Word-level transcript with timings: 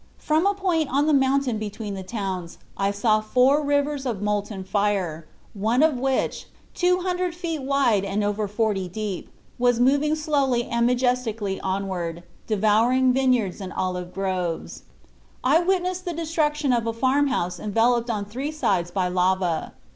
From 0.17 0.47
a 0.47 0.55
point 0.55 0.89
on 0.89 1.05
the 1.05 1.13
mountain 1.13 1.59
between 1.59 1.93
the 1.93 2.01
towns 2.01 2.57
I 2.75 2.89
saw 2.89 3.21
four 3.21 3.63
rivers 3.63 4.03
of 4.07 4.19
molten 4.19 4.63
fire, 4.63 5.27
one 5.53 5.83
of 5.83 5.95
which, 5.99 6.47
200 6.73 7.35
feet 7.35 7.61
wide 7.61 8.03
and 8.03 8.23
over 8.23 8.47
40 8.47 8.87
deep, 8.89 9.29
was 9.59 9.79
moving 9.79 10.15
slowly 10.15 10.63
and 10.63 10.87
majestically 10.87 11.59
onward, 11.61 12.23
devouring 12.47 13.13
vineyards 13.13 13.61
and 13.61 13.71
olive 13.71 14.11
groves. 14.11 14.85
I 15.43 15.59
witnessed 15.59 16.05
the 16.05 16.13
destruction 16.13 16.73
of 16.73 16.87
a 16.87 16.93
farm 16.93 17.27
house 17.27 17.59
enveloped 17.59 18.09
on 18.09 18.25
three 18.25 18.51
sides 18.51 18.89
by 18.89 19.07
lava. 19.07 19.73